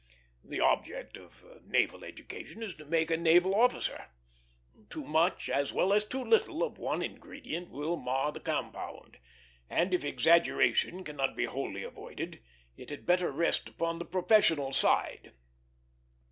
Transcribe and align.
The 0.43 0.59
object 0.59 1.15
of 1.15 1.45
naval 1.63 2.03
education 2.03 2.63
is 2.63 2.73
to 2.77 2.85
make 2.85 3.11
a 3.11 3.17
naval 3.17 3.53
officer. 3.53 4.07
Too 4.89 5.03
much 5.03 5.47
as 5.47 5.73
well 5.73 5.93
as 5.93 6.03
too 6.05 6.23
little 6.23 6.63
of 6.63 6.79
one 6.79 7.03
ingredient 7.03 7.69
will 7.69 7.97
mar 7.97 8.31
the 8.31 8.39
compound; 8.39 9.19
and 9.69 9.93
if 9.93 10.03
exaggeration 10.03 11.03
cannot 11.03 11.35
be 11.35 11.45
wholly 11.45 11.83
avoided, 11.83 12.41
it 12.75 12.89
had 12.89 13.05
better 13.05 13.31
rest 13.31 13.69
upon 13.69 13.99
the 13.99 14.05
professional 14.05 14.71
side. 14.73 15.33